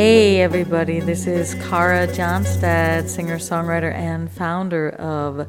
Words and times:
Hey, 0.00 0.40
everybody, 0.42 1.00
this 1.00 1.26
is 1.26 1.54
Kara 1.54 2.06
Johnstad, 2.06 3.08
singer, 3.08 3.38
songwriter, 3.38 3.92
and 3.92 4.30
founder 4.30 4.90
of 4.90 5.48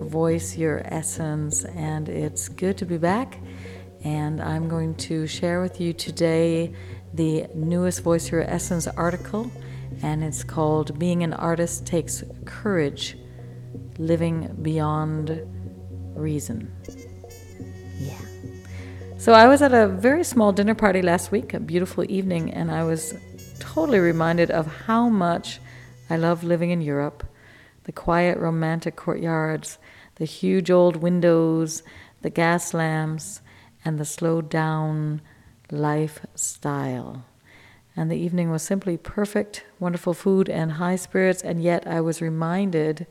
Voice 0.00 0.56
Your 0.56 0.80
Essence. 0.86 1.66
And 1.66 2.08
it's 2.08 2.48
good 2.48 2.78
to 2.78 2.86
be 2.86 2.96
back. 2.96 3.38
And 4.02 4.40
I'm 4.40 4.70
going 4.70 4.94
to 5.10 5.26
share 5.26 5.60
with 5.60 5.82
you 5.82 5.92
today 5.92 6.72
the 7.12 7.46
newest 7.54 8.02
Voice 8.02 8.30
Your 8.32 8.40
Essence 8.40 8.86
article. 8.86 9.52
And 10.00 10.24
it's 10.24 10.44
called 10.44 10.98
Being 10.98 11.22
an 11.22 11.34
Artist 11.34 11.84
Takes 11.84 12.24
Courage 12.46 13.18
Living 13.98 14.56
Beyond 14.62 15.42
Reason. 16.14 16.74
Yeah. 17.98 18.14
So 19.18 19.34
I 19.34 19.46
was 19.46 19.60
at 19.60 19.74
a 19.74 19.86
very 19.86 20.24
small 20.24 20.52
dinner 20.52 20.74
party 20.74 21.02
last 21.02 21.30
week, 21.30 21.52
a 21.52 21.60
beautiful 21.60 22.10
evening, 22.10 22.50
and 22.54 22.70
I 22.70 22.84
was 22.84 23.12
totally 23.60 24.00
reminded 24.00 24.50
of 24.50 24.66
how 24.86 25.08
much 25.08 25.60
I 26.08 26.16
love 26.16 26.42
living 26.42 26.70
in 26.70 26.80
Europe. 26.80 27.24
The 27.84 27.92
quiet, 27.92 28.38
romantic 28.38 28.96
courtyards, 28.96 29.78
the 30.16 30.24
huge 30.24 30.70
old 30.70 30.96
windows, 30.96 31.82
the 32.22 32.30
gas 32.30 32.74
lamps, 32.74 33.40
and 33.84 33.98
the 33.98 34.04
slowed 34.04 34.50
down 34.50 35.22
lifestyle. 35.70 37.24
And 37.96 38.10
the 38.10 38.16
evening 38.16 38.50
was 38.50 38.62
simply 38.62 38.96
perfect, 38.96 39.64
wonderful 39.78 40.14
food 40.14 40.48
and 40.48 40.72
high 40.72 40.96
spirits, 40.96 41.42
and 41.42 41.62
yet 41.62 41.86
I 41.86 42.00
was 42.00 42.20
reminded 42.20 43.06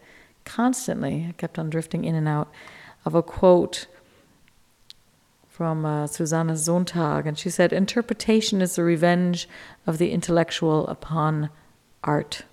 constantly, 0.45 1.27
I 1.29 1.31
kept 1.34 1.59
on 1.59 1.70
drifting 1.70 2.05
in 2.05 2.16
and 2.16 2.27
out, 2.27 2.52
of 3.05 3.16
a 3.16 3.23
quote 3.23 3.88
from 5.60 5.84
uh, 5.84 6.07
Susan 6.07 6.55
Sontag, 6.55 7.27
and 7.27 7.38
she 7.38 7.49
said, 7.49 7.74
Interpretation 7.74 8.62
is 8.62 8.77
the 8.77 8.84
revenge 8.84 9.46
of 9.85 9.98
the 9.98 10.13
intellectual 10.13 10.88
upon 10.88 11.49
art. 12.01 12.43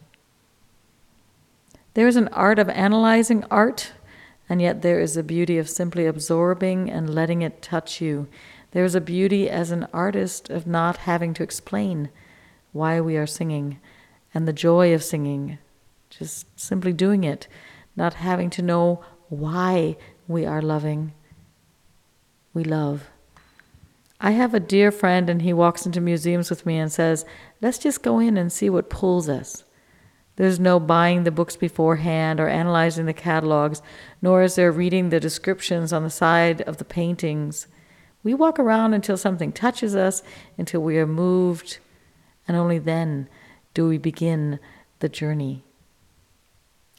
There 1.95 2.09
is 2.09 2.17
an 2.17 2.27
art 2.33 2.59
of 2.59 2.69
analyzing 2.69 3.45
art, 3.49 3.93
and 4.49 4.61
yet 4.61 4.83
there 4.83 4.99
is 4.99 5.17
a 5.17 5.23
beauty 5.23 5.57
of 5.57 5.71
simply 5.71 6.05
absorbing 6.05 6.91
and 6.91 7.15
letting 7.15 7.43
it 7.43 7.63
touch 7.63 8.01
you. 8.01 8.27
There 8.73 8.85
is 8.85 8.97
a 8.97 9.01
beauty 9.01 9.49
as 9.49 9.71
an 9.71 9.87
artist 9.93 10.51
of 10.51 10.67
not 10.67 10.97
having 10.97 11.33
to 11.35 11.45
explain 11.45 12.09
why 12.73 13.01
we 13.01 13.17
are 13.17 13.25
singing 13.25 13.79
and 14.35 14.49
the 14.49 14.53
joy 14.53 14.93
of 14.93 15.05
singing, 15.05 15.59
just 16.11 16.59
simply 16.59 16.93
doing 16.93 17.23
it, 17.23 17.47
not 17.95 18.15
having 18.15 18.51
to 18.51 18.63
know 18.63 19.05
why 19.29 19.97
we 20.27 20.45
are 20.45 20.61
loving 20.61 21.13
we 22.57 22.65
love. 22.65 23.11
I 24.19 24.31
have 24.31 24.55
a 24.55 24.61
dear 24.61 24.91
friend, 24.91 25.29
and 25.29 25.43
he 25.43 25.53
walks 25.53 25.85
into 25.85 26.01
museums 26.01 26.49
with 26.49 26.65
me 26.65 26.79
and 26.79 26.91
says, 26.91 27.27
Let's 27.61 27.77
just 27.77 28.03
go 28.03 28.19
in 28.19 28.39
and 28.39 28.51
see 28.51 28.71
what 28.71 28.89
pulls 28.89 29.29
us. 29.29 29.63
There's 30.37 30.59
no 30.59 30.81
buying 30.81 31.25
the 31.25 31.31
books 31.31 31.55
beforehand 31.55 32.41
or 32.41 32.49
analyzing 32.49 33.05
the 33.05 33.13
catalogs, 33.13 33.83
nor 34.23 34.43
is 34.43 34.55
there 34.55 34.73
reading 34.73 35.11
the 35.11 35.21
descriptions 35.21 35.93
on 35.93 36.03
the 36.03 36.11
side 36.11 36.63
of 36.63 36.79
the 36.79 36.85
paintings. 36.85 37.67
We 38.23 38.33
walk 38.33 38.59
around 38.59 38.95
until 38.95 39.19
something 39.19 39.53
touches 39.53 39.95
us, 39.95 40.23
until 40.57 40.81
we 40.81 40.97
are 40.97 41.07
moved, 41.07 41.79
and 42.49 42.57
only 42.57 42.79
then 42.79 43.29
do 43.75 43.87
we 43.87 43.99
begin 43.99 44.61
the 45.01 45.11
journey. 45.11 45.63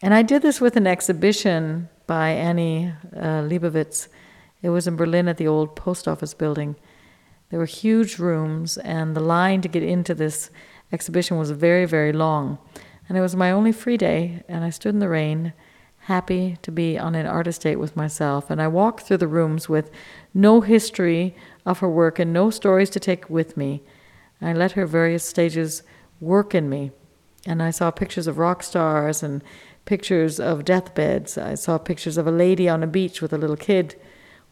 And 0.03 0.13
I 0.13 0.21
did 0.21 0.43
this 0.43 0.61
with 0.61 0.77
an 0.77 0.85
exhibition 0.85 1.89
by 2.05 2.29
Annie 2.29 2.93
uh, 3.15 3.41
Leibovitz 3.41 4.07
it 4.61 4.69
was 4.69 4.87
in 4.87 4.95
Berlin 4.95 5.27
at 5.27 5.37
the 5.37 5.47
old 5.47 5.75
post 5.75 6.07
office 6.07 6.33
building. 6.33 6.75
There 7.49 7.59
were 7.59 7.65
huge 7.65 8.19
rooms, 8.19 8.77
and 8.77 9.15
the 9.15 9.21
line 9.21 9.61
to 9.61 9.67
get 9.67 9.83
into 9.83 10.13
this 10.13 10.49
exhibition 10.91 11.37
was 11.37 11.51
very, 11.51 11.85
very 11.85 12.11
long. 12.11 12.57
And 13.07 13.17
it 13.17 13.21
was 13.21 13.35
my 13.35 13.51
only 13.51 13.71
free 13.71 13.97
day, 13.97 14.43
and 14.47 14.63
I 14.63 14.69
stood 14.69 14.93
in 14.93 14.99
the 14.99 15.09
rain, 15.09 15.53
happy 16.07 16.57
to 16.61 16.71
be 16.71 16.97
on 16.97 17.15
an 17.15 17.25
artist 17.25 17.61
date 17.61 17.77
with 17.77 17.95
myself. 17.95 18.49
And 18.49 18.61
I 18.61 18.67
walked 18.67 19.03
through 19.03 19.17
the 19.17 19.27
rooms 19.27 19.69
with 19.69 19.91
no 20.33 20.61
history 20.61 21.35
of 21.65 21.79
her 21.79 21.89
work 21.89 22.19
and 22.19 22.33
no 22.33 22.49
stories 22.49 22.89
to 22.91 22.99
take 22.99 23.29
with 23.29 23.55
me. 23.55 23.83
I 24.41 24.53
let 24.53 24.73
her 24.73 24.85
various 24.85 25.23
stages 25.23 25.83
work 26.19 26.53
in 26.53 26.69
me. 26.69 26.91
And 27.45 27.63
I 27.63 27.71
saw 27.71 27.91
pictures 27.91 28.27
of 28.27 28.37
rock 28.37 28.63
stars 28.63 29.23
and 29.23 29.41
pictures 29.85 30.39
of 30.39 30.65
deathbeds. 30.65 31.37
I 31.37 31.55
saw 31.55 31.77
pictures 31.77 32.17
of 32.17 32.27
a 32.27 32.31
lady 32.31 32.67
on 32.67 32.83
a 32.83 32.87
beach 32.87 33.21
with 33.21 33.31
a 33.31 33.37
little 33.37 33.55
kid 33.55 33.95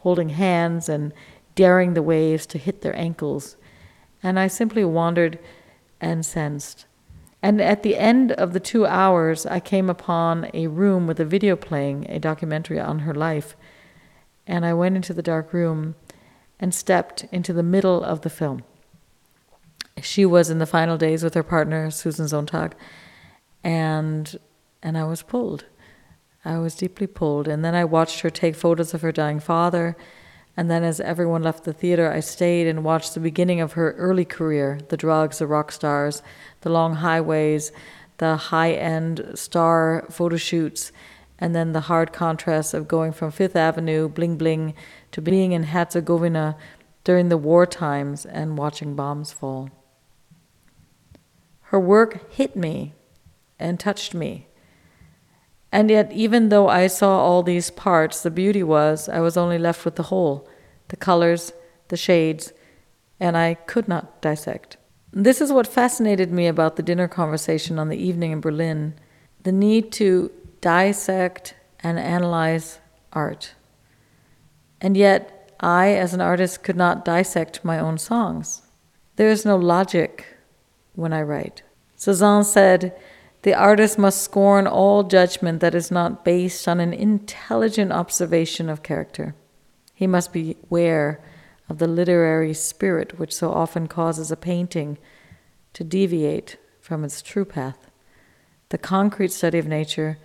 holding 0.06 0.30
hands 0.30 0.88
and 0.88 1.12
daring 1.56 1.96
the 1.96 2.04
waves 2.04 2.46
to 2.46 2.60
hit 2.60 2.82
their 2.82 2.96
ankles. 2.96 3.58
And 4.22 4.40
I 4.40 4.46
simply 4.46 4.86
wandered 4.86 5.40
and 6.00 6.24
sensed. 6.24 6.86
And 7.42 7.60
at 7.60 7.82
the 7.82 7.98
end 7.98 8.32
of 8.34 8.54
the 8.54 8.60
two 8.60 8.86
hours, 8.86 9.48
I 9.48 9.60
came 9.60 9.90
upon 9.90 10.48
a 10.54 10.68
room 10.68 11.08
with 11.08 11.20
a 11.20 11.26
video 11.26 11.56
playing, 11.56 12.06
a 12.08 12.20
documentary 12.20 12.80
on 12.80 13.00
her 13.00 13.16
life. 13.16 13.56
And 14.46 14.64
I 14.64 14.76
went 14.76 14.96
into 14.96 15.12
the 15.12 15.24
dark 15.24 15.52
room 15.52 15.96
and 16.60 16.72
stepped 16.72 17.26
into 17.32 17.52
the 17.52 17.64
middle 17.64 18.04
of 18.04 18.22
the 18.22 18.30
film. 18.30 18.64
She 20.04 20.24
was 20.24 20.52
in 20.52 20.60
the 20.60 20.68
final 20.68 20.98
days 20.98 21.24
with 21.24 21.34
her 21.34 21.42
partner, 21.42 21.90
Susan 21.90 22.28
Sontag, 22.28 22.76
and 23.64 24.38
and 24.84 25.00
I 25.00 25.06
was 25.06 25.24
pulled. 25.24 25.66
I 26.46 26.60
was 26.60 26.76
deeply 26.76 27.08
pulled. 27.08 27.48
And 27.48 27.66
then 27.66 27.76
I 27.76 27.84
watched 27.84 28.22
her 28.22 28.30
take 28.30 28.56
photos 28.56 28.94
of 28.94 29.02
her 29.02 29.12
dying 29.12 29.40
father. 29.40 29.98
And 30.56 30.72
then, 30.72 30.84
as 30.84 31.02
everyone 31.02 31.44
left 31.44 31.66
the 31.66 31.74
theater, 31.74 32.10
I 32.10 32.22
stayed 32.22 32.68
and 32.68 32.84
watched 32.84 33.14
the 33.14 33.20
beginning 33.20 33.60
of 33.60 33.74
her 33.74 33.92
early 33.94 34.24
career 34.24 34.80
the 34.88 34.96
drugs, 34.96 35.40
the 35.40 35.48
rock 35.48 35.72
stars, 35.72 36.22
the 36.62 36.70
long 36.70 36.96
highways, 36.96 37.74
the 38.20 38.38
high 38.38 38.72
end 38.72 39.32
star 39.36 40.06
photo 40.10 40.38
shoots, 40.38 40.94
and 41.40 41.54
then 41.54 41.74
the 41.74 41.82
hard 41.82 42.14
contrast 42.14 42.74
of 42.74 42.88
going 42.88 43.12
from 43.12 43.32
Fifth 43.32 43.58
Avenue, 43.58 44.08
bling 44.08 44.38
bling, 44.38 44.74
to 45.12 45.22
being 45.22 45.52
in 45.52 45.64
Herzegovina 45.64 46.56
during 47.04 47.28
the 47.28 47.38
war 47.38 47.66
times 47.66 48.26
and 48.26 48.58
watching 48.58 48.96
bombs 48.96 49.34
fall. 49.34 49.70
Her 51.64 51.80
work 51.80 52.32
hit 52.32 52.56
me 52.56 52.94
and 53.60 53.78
touched 53.80 54.14
me. 54.14 54.48
And 55.72 55.90
yet, 55.90 56.12
even 56.14 56.50
though 56.50 56.70
I 56.70 56.88
saw 56.88 57.20
all 57.20 57.44
these 57.44 57.70
parts, 57.70 58.24
the 58.24 58.32
beauty 58.32 58.64
was 58.64 59.10
I 59.10 59.20
was 59.20 59.36
only 59.36 59.58
left 59.58 59.84
with 59.84 59.96
the 59.96 60.04
whole, 60.04 60.48
the 60.88 60.96
colors, 60.96 61.52
the 61.90 61.98
shades, 61.98 62.54
and 63.20 63.36
I 63.36 63.56
could 63.56 63.88
not 63.88 64.22
dissect. 64.22 64.78
This 65.12 65.42
is 65.42 65.52
what 65.52 65.68
fascinated 65.68 66.32
me 66.32 66.48
about 66.48 66.76
the 66.76 66.84
dinner 66.84 67.08
conversation 67.08 67.80
on 67.80 67.90
the 67.90 67.98
evening 67.98 68.32
in 68.32 68.42
Berlin 68.42 68.96
the 69.44 69.52
need 69.52 69.92
to 69.92 70.32
dissect 70.60 71.54
and 71.82 72.00
analyze 72.00 72.80
art. 73.14 73.54
And 74.82 74.98
yet, 74.98 75.54
I, 75.60 75.94
as 75.94 76.16
an 76.16 76.22
artist, 76.22 76.64
could 76.64 76.76
not 76.76 77.06
dissect 77.06 77.64
my 77.64 77.78
own 77.80 78.00
songs. 78.00 78.64
There 79.16 79.30
is 79.30 79.46
no 79.46 79.56
logic 79.56 80.26
when 80.96 81.14
I 81.14 81.22
write. 81.22 81.62
Cezanne 81.96 82.44
said, 82.44 83.00
the 83.46 83.54
artist 83.54 84.00
must 84.00 84.24
scorn 84.24 84.66
all 84.66 85.04
judgment 85.04 85.60
that 85.60 85.76
is 85.76 85.92
not 85.92 86.26
based 86.26 86.68
on 86.68 86.80
an 86.80 86.92
intelligent 86.92 87.92
observation 87.92 88.70
of 88.70 88.82
character. 88.82 89.36
He 89.94 90.08
must 90.08 90.34
beware 90.34 91.24
of 91.70 91.78
the 91.78 91.88
literary 91.88 92.56
spirit 92.56 93.20
which 93.20 93.32
so 93.32 93.52
often 93.52 93.88
causes 93.88 94.32
a 94.32 94.36
painting 94.36 94.98
to 95.74 95.84
deviate 95.84 96.58
from 96.82 97.04
its 97.04 97.22
true 97.22 97.46
path, 97.46 97.92
the 98.70 98.80
concrete 98.80 99.32
study 99.32 99.60
of 99.60 99.68
nature 99.68 100.18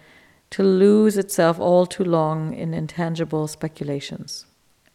to 0.48 0.62
lose 0.62 1.18
itself 1.18 1.60
all 1.60 1.84
too 1.84 2.04
long 2.04 2.54
in 2.54 2.72
intangible 2.72 3.46
speculations. 3.46 4.46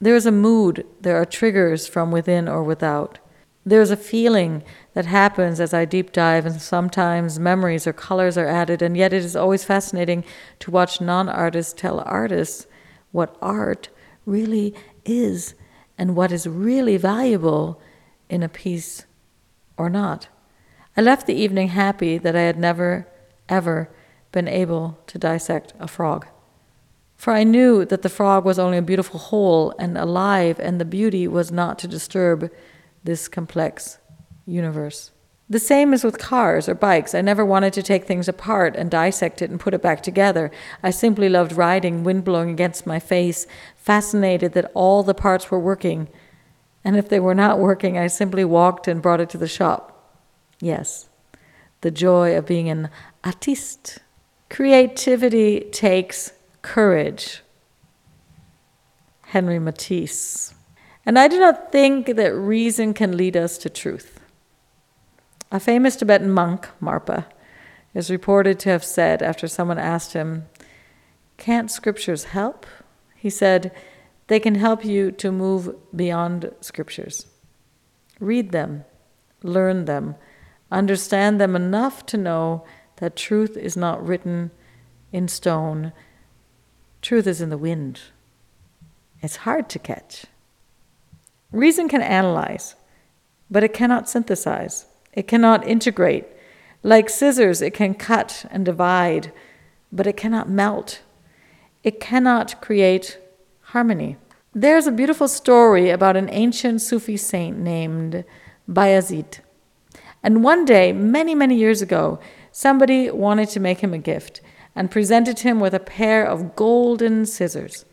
There 0.01 0.15
is 0.15 0.25
a 0.25 0.31
mood, 0.31 0.83
there 1.00 1.21
are 1.21 1.25
triggers 1.25 1.85
from 1.88 2.09
within 2.09 2.50
or 2.50 2.63
without. 2.63 3.19
There's 3.65 3.89
a 3.89 3.97
feeling 3.97 4.63
that 4.94 5.07
happens 5.07 5.59
as 5.59 5.73
I 5.73 5.85
deep 5.85 6.12
dive, 6.12 6.45
and 6.45 6.62
sometimes 6.62 7.39
memories 7.39 7.88
or 7.88 7.94
colors 7.94 8.38
are 8.38 8.45
added, 8.45 8.83
and 8.83 8.95
yet 8.95 9.12
it 9.12 9.25
is 9.25 9.35
always 9.35 9.63
fascinating 9.63 10.23
to 10.59 10.69
watch 10.69 11.01
non 11.01 11.27
artists 11.27 11.73
tell 11.73 12.00
artists 12.01 12.67
what 13.12 13.35
art 13.41 13.89
really 14.25 14.75
is 15.03 15.56
and 15.97 16.15
what 16.15 16.31
is 16.31 16.45
really 16.45 16.97
valuable 16.97 17.81
in 18.29 18.44
a 18.44 18.50
piece 18.50 19.06
or 19.77 19.89
not. 19.89 20.27
I 20.95 21.01
left 21.01 21.25
the 21.25 21.33
evening 21.33 21.69
happy 21.69 22.19
that 22.19 22.35
I 22.35 22.41
had 22.41 22.59
never, 22.59 23.07
ever 23.50 23.89
been 24.31 24.47
able 24.47 25.00
to 25.07 25.17
dissect 25.17 25.73
a 25.79 25.88
frog. 25.88 26.27
For 27.15 27.33
I 27.33 27.44
knew 27.44 27.85
that 27.85 28.01
the 28.03 28.09
frog 28.09 28.45
was 28.45 28.59
only 28.59 28.77
a 28.77 28.83
beautiful 28.83 29.19
whole 29.19 29.73
and 29.79 29.97
alive, 29.97 30.59
and 30.59 30.79
the 30.79 30.85
beauty 30.85 31.27
was 31.27 31.51
not 31.51 31.79
to 31.79 31.88
disturb 31.88 32.51
this 33.05 33.27
complex 33.27 33.99
universe. 34.45 35.11
The 35.47 35.59
same 35.59 35.93
is 35.93 36.03
with 36.03 36.17
cars 36.17 36.67
or 36.67 36.73
bikes. 36.73 37.13
I 37.13 37.21
never 37.21 37.45
wanted 37.45 37.71
to 37.73 37.83
take 37.83 38.05
things 38.05 38.27
apart 38.27 38.75
and 38.75 38.89
dissect 38.89 39.43
it 39.43 39.51
and 39.51 39.59
put 39.59 39.75
it 39.75 39.81
back 39.81 40.01
together. 40.01 40.49
I 40.81 40.89
simply 40.89 41.29
loved 41.29 41.53
riding, 41.53 42.03
wind 42.03 42.23
blowing 42.23 42.49
against 42.49 42.87
my 42.87 42.99
face, 42.99 43.45
fascinated 43.75 44.53
that 44.53 44.71
all 44.73 45.03
the 45.03 45.13
parts 45.13 45.51
were 45.51 45.59
working. 45.59 46.07
And 46.83 46.97
if 46.97 47.07
they 47.07 47.19
were 47.19 47.35
not 47.35 47.59
working, 47.59 47.95
I 47.95 48.07
simply 48.07 48.43
walked 48.43 48.87
and 48.87 49.03
brought 49.03 49.21
it 49.21 49.29
to 49.31 49.37
the 49.37 49.47
shop. 49.47 49.91
Yes, 50.59 51.09
the 51.81 51.91
joy 51.91 52.35
of 52.35 52.47
being 52.47 52.67
an 52.69 52.89
artiste. 53.23 53.99
Creativity 54.49 55.61
takes 55.71 56.33
courage. 56.63 57.43
Henry 59.27 59.59
Matisse. 59.59 60.54
And 61.05 61.19
I 61.19 61.27
do 61.27 61.39
not 61.39 61.71
think 61.71 62.07
that 62.07 62.33
reason 62.33 62.93
can 62.93 63.15
lead 63.15 63.37
us 63.37 63.57
to 63.59 63.69
truth. 63.69 64.19
A 65.51 65.59
famous 65.59 65.95
Tibetan 65.95 66.31
monk, 66.31 66.67
Marpa, 66.81 67.25
is 67.93 68.09
reported 68.09 68.59
to 68.59 68.69
have 68.69 68.83
said 68.83 69.21
after 69.21 69.47
someone 69.47 69.77
asked 69.77 70.13
him, 70.13 70.47
Can't 71.37 71.69
scriptures 71.69 72.25
help? 72.25 72.65
He 73.15 73.29
said, 73.29 73.71
They 74.27 74.39
can 74.39 74.55
help 74.55 74.83
you 74.83 75.11
to 75.13 75.31
move 75.31 75.75
beyond 75.95 76.51
scriptures. 76.61 77.27
Read 78.19 78.51
them, 78.51 78.85
learn 79.43 79.85
them, 79.85 80.15
understand 80.71 81.39
them 81.39 81.55
enough 81.55 82.05
to 82.07 82.17
know 82.17 82.65
that 82.97 83.15
truth 83.15 83.55
is 83.55 83.77
not 83.77 84.05
written 84.05 84.51
in 85.11 85.27
stone, 85.27 85.93
truth 87.01 87.27
is 87.27 87.41
in 87.41 87.49
the 87.49 87.57
wind. 87.57 88.01
It's 89.21 89.37
hard 89.37 89.69
to 89.69 89.79
catch. 89.79 90.25
Reason 91.51 91.88
can 91.88 92.01
analyze, 92.01 92.75
but 93.50 93.63
it 93.63 93.74
cannot 93.74 94.09
synthesize. 94.09 94.86
It 95.13 95.27
cannot 95.27 95.68
integrate. 95.68 96.25
Like 96.83 97.09
scissors, 97.09 97.62
it 97.62 97.74
can 97.74 97.94
cut 97.94 98.45
and 98.51 98.65
divide, 98.65 99.31
but 99.92 100.07
it 100.07 100.18
cannot 100.18 100.50
melt. 100.50 101.01
It 101.83 102.00
cannot 102.00 102.62
create 102.62 103.19
harmony. 103.62 104.18
There's 104.53 104.88
a 104.88 104.92
beautiful 104.92 105.27
story 105.27 105.89
about 105.89 106.15
an 106.15 106.30
ancient 106.30 106.81
Sufi 106.81 107.18
saint 107.18 107.57
named 107.57 108.24
Bayazid. 108.69 109.39
And 110.24 110.44
one 110.44 110.65
day, 110.65 110.91
many, 110.94 111.36
many 111.36 111.56
years 111.56 111.81
ago, 111.81 112.19
somebody 112.51 113.12
wanted 113.12 113.50
to 113.50 113.59
make 113.59 113.81
him 113.81 113.94
a 113.94 113.98
gift 113.98 114.41
and 114.75 114.89
presented 114.89 115.39
him 115.39 115.59
with 115.59 115.74
a 115.74 115.80
pair 115.80 116.25
of 116.25 116.56
golden 116.56 117.25
scissors. 117.25 117.86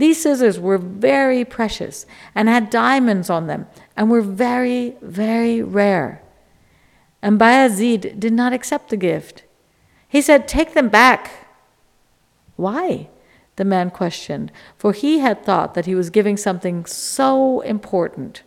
These 0.00 0.22
scissors 0.22 0.58
were 0.58 0.78
very 0.78 1.44
precious 1.44 2.06
and 2.34 2.48
had 2.48 2.70
diamonds 2.70 3.28
on 3.28 3.48
them 3.48 3.66
and 3.98 4.10
were 4.10 4.22
very, 4.22 4.96
very 5.02 5.60
rare. 5.60 6.22
And 7.20 7.38
Bayazid 7.38 8.18
did 8.18 8.32
not 8.32 8.54
accept 8.54 8.88
the 8.88 8.96
gift. 8.96 9.44
He 10.08 10.22
said, 10.22 10.48
Take 10.48 10.72
them 10.72 10.88
back. 10.88 11.48
Why? 12.56 13.10
The 13.56 13.66
man 13.66 13.90
questioned, 13.90 14.50
for 14.78 14.94
he 14.94 15.18
had 15.18 15.44
thought 15.44 15.74
that 15.74 15.84
he 15.84 15.94
was 15.94 16.08
giving 16.08 16.38
something 16.38 16.86
so 16.86 17.60
important. 17.60 18.42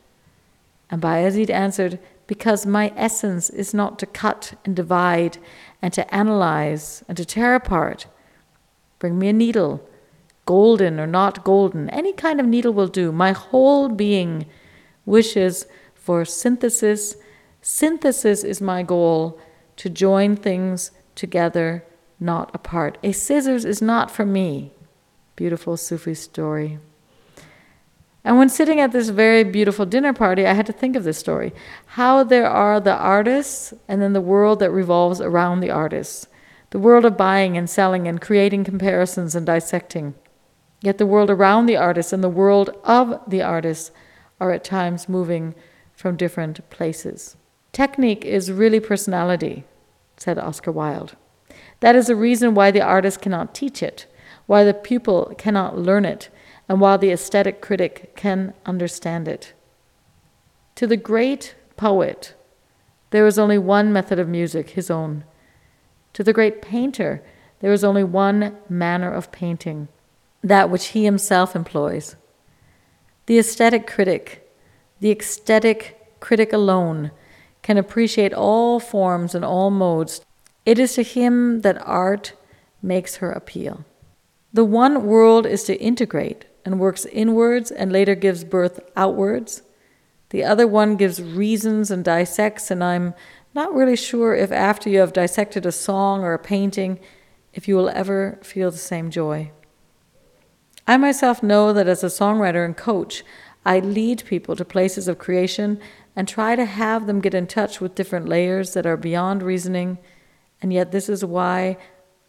And 0.89 1.03
Bayazid 1.03 1.51
answered, 1.51 1.99
Because 2.25 2.65
my 2.65 2.91
essence 2.95 3.51
is 3.51 3.75
not 3.75 3.99
to 3.99 4.07
cut 4.07 4.55
and 4.65 4.75
divide 4.75 5.37
and 5.83 5.93
to 5.93 6.11
analyze 6.11 7.03
and 7.07 7.15
to 7.15 7.25
tear 7.25 7.53
apart. 7.53 8.07
Bring 8.97 9.19
me 9.19 9.27
a 9.27 9.33
needle 9.33 9.87
golden 10.45 10.99
or 10.99 11.07
not 11.07 11.43
golden, 11.43 11.89
any 11.89 12.13
kind 12.13 12.39
of 12.39 12.45
needle 12.45 12.73
will 12.73 12.87
do. 12.87 13.11
My 13.11 13.31
whole 13.31 13.89
being 13.89 14.45
wishes 15.05 15.65
for 15.93 16.25
synthesis. 16.25 17.15
Synthesis 17.61 18.43
is 18.43 18.61
my 18.61 18.83
goal 18.83 19.39
to 19.77 19.89
join 19.89 20.35
things 20.35 20.91
together, 21.15 21.85
not 22.19 22.53
apart. 22.53 22.97
A 23.03 23.11
scissors 23.11 23.65
is 23.65 23.81
not 23.81 24.11
for 24.11 24.25
me. 24.25 24.71
Beautiful 25.35 25.77
Sufi 25.77 26.13
story. 26.13 26.79
And 28.25 28.37
when 28.37 28.49
sitting 28.49 28.79
at 28.79 28.91
this 28.91 29.09
very 29.09 29.43
beautiful 29.43 29.85
dinner 29.85 30.13
party, 30.13 30.45
I 30.45 30.53
had 30.53 30.65
to 30.67 30.73
think 30.73 30.95
of 30.95 31.03
this 31.03 31.17
story 31.17 31.53
how 31.87 32.23
there 32.23 32.49
are 32.49 32.79
the 32.79 32.95
artists 32.95 33.73
and 33.87 34.01
then 34.01 34.13
the 34.13 34.21
world 34.21 34.59
that 34.59 34.71
revolves 34.71 35.19
around 35.19 35.59
the 35.59 35.71
artists, 35.71 36.27
the 36.69 36.79
world 36.79 37.05
of 37.05 37.17
buying 37.17 37.57
and 37.57 37.69
selling 37.69 38.07
and 38.07 38.21
creating 38.21 38.63
comparisons 38.63 39.35
and 39.35 39.45
dissecting. 39.45 40.15
Yet 40.83 40.97
the 40.97 41.05
world 41.05 41.29
around 41.29 41.65
the 41.65 41.77
artist 41.77 42.11
and 42.11 42.21
the 42.21 42.27
world 42.27 42.69
of 42.83 43.21
the 43.25 43.41
artist 43.41 43.93
are 44.41 44.51
at 44.51 44.65
times 44.65 45.07
moving 45.07 45.55
from 45.93 46.17
different 46.17 46.69
places. 46.69 47.37
Technique 47.71 48.25
is 48.25 48.51
really 48.51 48.81
personality, 48.81 49.63
said 50.17 50.37
Oscar 50.37 50.73
Wilde. 50.73 51.15
That 51.79 51.95
is 51.95 52.07
the 52.07 52.17
reason 52.17 52.53
why 52.53 52.69
the 52.69 52.81
artist 52.81 53.21
cannot 53.21 53.55
teach 53.55 53.81
it, 53.81 54.07
why 54.45 54.65
the 54.65 54.73
pupil 54.73 55.33
cannot 55.37 55.77
learn 55.77 56.03
it, 56.03 56.27
and 56.67 56.81
why 56.81 56.97
the 56.97 57.11
aesthetic 57.11 57.61
critic 57.61 58.13
can 58.17 58.53
understand 58.65 59.29
it. 59.29 59.53
To 60.75 60.85
the 60.85 60.97
great 60.97 61.55
poet, 61.77 62.35
there 63.11 63.25
is 63.25 63.39
only 63.39 63.57
one 63.57 63.93
method 63.93 64.19
of 64.19 64.27
music, 64.27 64.71
his 64.71 64.91
own. 64.91 65.23
To 66.11 66.25
the 66.25 66.33
great 66.33 66.61
painter, 66.61 67.23
there 67.61 67.71
is 67.71 67.85
only 67.85 68.03
one 68.03 68.57
manner 68.67 69.13
of 69.13 69.31
painting, 69.31 69.87
that 70.43 70.69
which 70.69 70.87
he 70.87 71.05
himself 71.05 71.55
employs. 71.55 72.15
The 73.25 73.39
aesthetic 73.39 73.87
critic, 73.87 74.51
the 74.99 75.11
aesthetic 75.11 76.19
critic 76.19 76.51
alone, 76.51 77.11
can 77.61 77.77
appreciate 77.77 78.33
all 78.33 78.79
forms 78.79 79.33
and 79.33 79.45
all 79.45 79.71
modes. 79.71 80.21
It 80.65 80.77
is 80.77 80.95
to 80.95 81.03
him 81.03 81.61
that 81.61 81.81
art 81.87 82.33
makes 82.81 83.15
her 83.15 83.31
appeal. 83.31 83.85
The 84.51 84.65
one 84.65 85.05
world 85.05 85.45
is 85.45 85.63
to 85.63 85.79
integrate 85.79 86.45
and 86.65 86.79
works 86.79 87.05
inwards 87.05 87.71
and 87.71 87.91
later 87.91 88.15
gives 88.15 88.43
birth 88.43 88.79
outwards. 88.95 89.63
The 90.29 90.43
other 90.43 90.67
one 90.67 90.97
gives 90.97 91.21
reasons 91.21 91.89
and 91.89 92.03
dissects, 92.03 92.69
and 92.69 92.83
I'm 92.83 93.13
not 93.55 93.73
really 93.73 93.95
sure 93.95 94.35
if 94.35 94.51
after 94.51 94.89
you 94.89 94.99
have 94.99 95.13
dissected 95.13 95.65
a 95.65 95.71
song 95.71 96.23
or 96.23 96.33
a 96.33 96.39
painting, 96.39 96.99
if 97.53 97.67
you 97.67 97.75
will 97.75 97.89
ever 97.89 98.39
feel 98.41 98.71
the 98.71 98.77
same 98.77 99.09
joy. 99.09 99.51
I 100.87 100.97
myself 100.97 101.41
know 101.41 101.71
that 101.71 101.87
as 101.87 102.03
a 102.03 102.07
songwriter 102.07 102.65
and 102.65 102.75
coach, 102.75 103.23
I 103.65 103.79
lead 103.79 104.25
people 104.25 104.55
to 104.57 104.65
places 104.65 105.07
of 105.07 105.17
creation 105.17 105.79
and 106.15 106.27
try 106.27 106.55
to 106.55 106.65
have 106.65 107.07
them 107.07 107.21
get 107.21 107.33
in 107.33 107.47
touch 107.47 107.79
with 107.79 107.95
different 107.95 108.27
layers 108.27 108.73
that 108.73 108.85
are 108.85 108.97
beyond 108.97 109.41
reasoning, 109.41 109.97
and 110.61 110.73
yet 110.73 110.91
this 110.91 111.07
is 111.07 111.23
why 111.23 111.77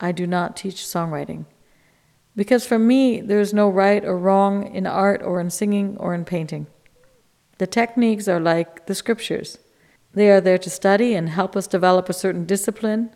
I 0.00 0.12
do 0.12 0.26
not 0.26 0.56
teach 0.56 0.76
songwriting. 0.76 1.46
Because 2.36 2.66
for 2.66 2.78
me, 2.78 3.20
there 3.20 3.40
is 3.40 3.52
no 3.52 3.68
right 3.68 4.04
or 4.04 4.18
wrong 4.18 4.72
in 4.74 4.86
art 4.86 5.22
or 5.22 5.40
in 5.40 5.50
singing 5.50 5.96
or 5.98 6.14
in 6.14 6.24
painting. 6.24 6.66
The 7.58 7.66
techniques 7.66 8.28
are 8.28 8.40
like 8.40 8.86
the 8.86 8.94
scriptures. 8.94 9.58
They 10.12 10.30
are 10.30 10.40
there 10.40 10.58
to 10.58 10.70
study 10.70 11.14
and 11.14 11.28
help 11.28 11.56
us 11.56 11.66
develop 11.66 12.08
a 12.08 12.12
certain 12.12 12.44
discipline. 12.44 13.10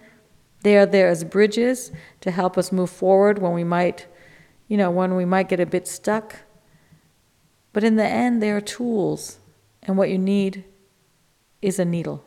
They 0.63 0.77
are 0.77 0.87
there 0.87 1.09
as 1.09 1.25
bridges 1.25 1.93
to 2.21 2.31
help 2.31 2.59
us 2.59 2.73
move 2.73 2.91
forward 2.91 3.39
when 3.39 3.53
we 3.53 3.65
might 3.65 4.07
you 4.69 4.77
know, 4.77 4.91
when 4.91 5.17
we 5.17 5.25
might 5.25 5.49
get 5.49 5.61
a 5.61 5.67
bit 5.67 5.89
stuck. 5.89 6.37
But 7.73 7.85
in 7.85 7.97
the 7.97 8.07
end, 8.07 8.43
they 8.43 8.51
are 8.51 8.61
tools, 8.61 9.39
and 9.83 9.97
what 9.97 10.11
you 10.11 10.19
need 10.19 10.65
is 11.61 11.79
a 11.79 11.85
needle. 11.85 12.25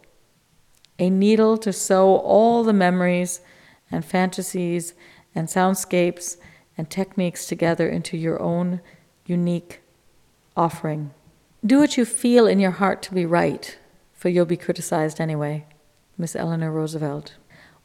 A 1.00 1.10
needle 1.10 1.58
to 1.60 1.72
sew 1.72 2.18
all 2.18 2.64
the 2.64 2.74
memories 2.74 3.42
and 3.90 4.04
fantasies 4.04 4.94
and 5.34 5.48
soundscapes 5.48 6.38
and 6.78 6.90
techniques 6.90 7.46
together 7.46 7.88
into 7.88 8.18
your 8.18 8.42
own 8.42 8.82
unique 9.26 9.82
offering. 10.56 11.12
Do 11.66 11.80
what 11.80 11.98
you 11.98 12.06
feel 12.06 12.48
in 12.48 12.60
your 12.60 12.72
heart 12.72 13.02
to 13.04 13.14
be 13.14 13.26
right, 13.26 13.78
for 14.14 14.30
you'll 14.30 14.46
be 14.46 14.58
criticized 14.58 15.22
anyway. 15.22 15.66
Miss 16.18 16.36
Eleanor 16.36 16.72
Roosevelt. 16.72 17.36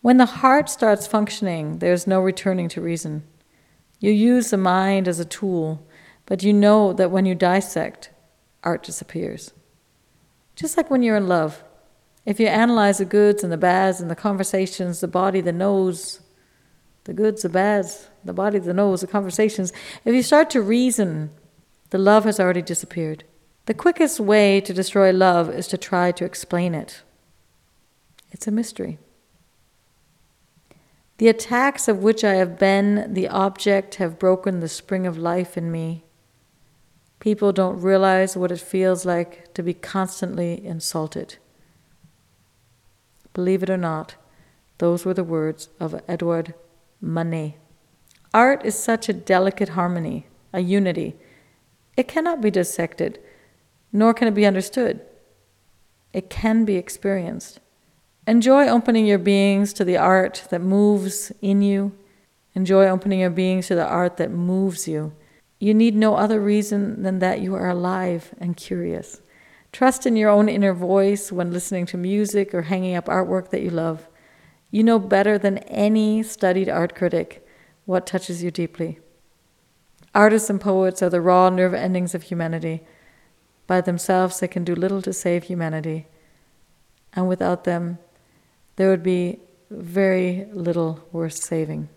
When 0.02 0.18
the 0.18 0.26
heart 0.26 0.68
starts 0.68 1.06
functioning, 1.06 1.78
there's 1.78 2.06
no 2.06 2.20
returning 2.20 2.68
to 2.70 2.80
reason. 2.80 3.24
You 3.98 4.10
use 4.10 4.50
the 4.50 4.56
mind 4.56 5.08
as 5.08 5.20
a 5.20 5.24
tool, 5.24 5.86
but 6.26 6.42
you 6.42 6.52
know 6.52 6.92
that 6.92 7.10
when 7.10 7.24
you 7.26 7.34
dissect, 7.34 8.10
art 8.62 8.82
disappears. 8.82 9.52
Just 10.54 10.76
like 10.76 10.90
when 10.90 11.02
you're 11.02 11.16
in 11.16 11.28
love. 11.28 11.62
If 12.24 12.40
you 12.40 12.48
analyze 12.48 12.98
the 12.98 13.04
goods 13.04 13.44
and 13.44 13.52
the 13.52 13.56
bads 13.56 14.00
and 14.00 14.10
the 14.10 14.16
conversations, 14.16 15.00
the 15.00 15.08
body, 15.08 15.40
the 15.40 15.52
nose, 15.52 16.20
the 17.04 17.14
goods, 17.14 17.42
the 17.42 17.48
bads, 17.48 18.08
the 18.24 18.32
body, 18.32 18.58
the 18.58 18.74
nose, 18.74 19.00
the 19.00 19.06
conversations, 19.06 19.72
if 20.04 20.14
you 20.14 20.22
start 20.22 20.50
to 20.50 20.60
reason, 20.60 21.30
the 21.90 21.98
love 21.98 22.24
has 22.24 22.40
already 22.40 22.62
disappeared. 22.62 23.22
The 23.66 23.74
quickest 23.74 24.18
way 24.18 24.60
to 24.60 24.72
destroy 24.72 25.12
love 25.12 25.48
is 25.50 25.68
to 25.68 25.78
try 25.78 26.10
to 26.12 26.24
explain 26.24 26.74
it. 26.74 27.02
It's 28.32 28.48
a 28.48 28.50
mystery. 28.50 28.98
The 31.18 31.28
attacks 31.28 31.88
of 31.88 32.02
which 32.02 32.24
I 32.24 32.34
have 32.34 32.58
been 32.58 33.14
the 33.14 33.28
object 33.28 33.94
have 33.94 34.18
broken 34.18 34.60
the 34.60 34.68
spring 34.68 35.06
of 35.06 35.16
life 35.16 35.56
in 35.56 35.72
me. 35.72 36.04
People 37.20 37.52
don't 37.52 37.80
realize 37.80 38.36
what 38.36 38.52
it 38.52 38.60
feels 38.60 39.06
like 39.06 39.54
to 39.54 39.62
be 39.62 39.72
constantly 39.72 40.64
insulted. 40.64 41.36
Believe 43.32 43.62
it 43.62 43.70
or 43.70 43.78
not, 43.78 44.16
those 44.78 45.06
were 45.06 45.14
the 45.14 45.24
words 45.24 45.70
of 45.80 46.00
Edouard 46.06 46.54
Manet. 47.00 47.56
Art 48.34 48.66
is 48.66 48.78
such 48.78 49.08
a 49.08 49.14
delicate 49.14 49.70
harmony, 49.70 50.26
a 50.52 50.60
unity. 50.60 51.16
It 51.96 52.08
cannot 52.08 52.42
be 52.42 52.50
dissected, 52.50 53.18
nor 53.90 54.12
can 54.12 54.28
it 54.28 54.34
be 54.34 54.44
understood. 54.44 55.00
It 56.12 56.28
can 56.28 56.66
be 56.66 56.76
experienced. 56.76 57.60
Enjoy 58.26 58.66
opening 58.66 59.06
your 59.06 59.18
beings 59.18 59.72
to 59.74 59.84
the 59.84 59.96
art 59.96 60.48
that 60.50 60.60
moves 60.60 61.30
in 61.40 61.62
you. 61.62 61.92
Enjoy 62.54 62.88
opening 62.88 63.20
your 63.20 63.30
beings 63.30 63.68
to 63.68 63.76
the 63.76 63.86
art 63.86 64.16
that 64.16 64.32
moves 64.32 64.88
you. 64.88 65.12
You 65.60 65.72
need 65.72 65.94
no 65.94 66.16
other 66.16 66.40
reason 66.40 67.02
than 67.02 67.20
that 67.20 67.40
you 67.40 67.54
are 67.54 67.68
alive 67.68 68.34
and 68.38 68.56
curious. 68.56 69.20
Trust 69.70 70.06
in 70.06 70.16
your 70.16 70.30
own 70.30 70.48
inner 70.48 70.72
voice 70.72 71.30
when 71.30 71.52
listening 71.52 71.86
to 71.86 71.96
music 71.96 72.52
or 72.52 72.62
hanging 72.62 72.96
up 72.96 73.06
artwork 73.06 73.50
that 73.50 73.62
you 73.62 73.70
love. 73.70 74.08
You 74.72 74.82
know 74.82 74.98
better 74.98 75.38
than 75.38 75.58
any 75.58 76.22
studied 76.24 76.68
art 76.68 76.96
critic 76.96 77.46
what 77.84 78.06
touches 78.06 78.42
you 78.42 78.50
deeply. 78.50 78.98
Artists 80.14 80.50
and 80.50 80.60
poets 80.60 81.02
are 81.02 81.10
the 81.10 81.20
raw 81.20 81.48
nerve 81.48 81.74
endings 81.74 82.14
of 82.14 82.24
humanity. 82.24 82.82
By 83.66 83.80
themselves, 83.80 84.40
they 84.40 84.48
can 84.48 84.64
do 84.64 84.74
little 84.74 85.02
to 85.02 85.12
save 85.12 85.44
humanity. 85.44 86.06
And 87.12 87.28
without 87.28 87.64
them, 87.64 87.98
there 88.76 88.90
would 88.90 89.02
be 89.02 89.40
very 89.70 90.46
little 90.52 91.04
worth 91.12 91.34
saving. 91.34 91.88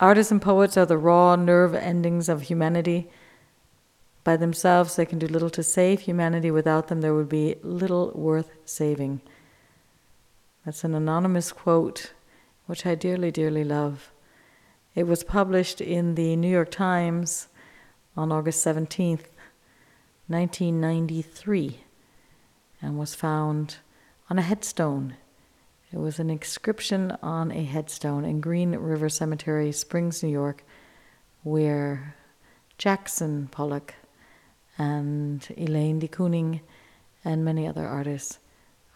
Artists 0.00 0.32
and 0.32 0.42
poets 0.42 0.76
are 0.76 0.86
the 0.86 0.98
raw 0.98 1.36
nerve 1.36 1.74
endings 1.74 2.28
of 2.28 2.42
humanity. 2.42 3.08
By 4.24 4.36
themselves, 4.36 4.96
they 4.96 5.06
can 5.06 5.18
do 5.18 5.26
little 5.26 5.50
to 5.50 5.62
save 5.62 6.00
humanity. 6.00 6.50
Without 6.50 6.88
them, 6.88 7.00
there 7.00 7.14
would 7.14 7.28
be 7.28 7.56
little 7.62 8.10
worth 8.14 8.50
saving. 8.64 9.20
That's 10.64 10.84
an 10.84 10.94
anonymous 10.94 11.52
quote, 11.52 12.12
which 12.66 12.86
I 12.86 12.94
dearly, 12.94 13.30
dearly 13.30 13.64
love. 13.64 14.12
It 14.94 15.06
was 15.06 15.24
published 15.24 15.80
in 15.80 16.14
the 16.14 16.36
New 16.36 16.50
York 16.50 16.70
Times 16.70 17.48
on 18.16 18.30
August 18.30 18.64
17th, 18.64 19.26
1993, 20.28 21.80
and 22.80 22.98
was 22.98 23.14
found 23.14 23.76
on 24.28 24.38
a 24.38 24.42
headstone 24.42 25.16
it 25.92 25.98
was 25.98 26.18
an 26.18 26.30
inscription 26.30 27.16
on 27.22 27.52
a 27.52 27.62
headstone 27.64 28.24
in 28.24 28.40
Green 28.40 28.74
River 28.74 29.10
Cemetery, 29.10 29.72
Springs, 29.72 30.22
New 30.22 30.30
York, 30.30 30.64
where 31.42 32.14
Jackson 32.78 33.48
Pollock 33.50 33.94
and 34.78 35.46
Elaine 35.56 35.98
de 35.98 36.08
Kooning 36.08 36.60
and 37.24 37.44
many 37.44 37.66
other 37.66 37.86
artists 37.86 38.38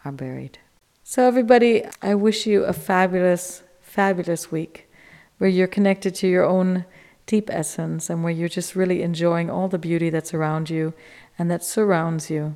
are 0.03 0.11
buried. 0.11 0.57
So, 1.03 1.27
everybody, 1.27 1.85
I 2.01 2.15
wish 2.15 2.47
you 2.47 2.63
a 2.63 2.73
fabulous, 2.73 3.61
fabulous 3.79 4.51
week 4.51 4.89
where 5.37 5.49
you're 5.49 5.67
connected 5.67 6.15
to 6.15 6.27
your 6.27 6.45
own 6.45 6.85
deep 7.27 7.49
essence 7.51 8.09
and 8.09 8.23
where 8.23 8.33
you're 8.33 8.49
just 8.49 8.75
really 8.75 9.03
enjoying 9.03 9.51
all 9.51 9.67
the 9.67 9.77
beauty 9.77 10.09
that's 10.09 10.33
around 10.33 10.69
you 10.69 10.93
and 11.37 11.51
that 11.51 11.63
surrounds 11.63 12.31
you. 12.31 12.55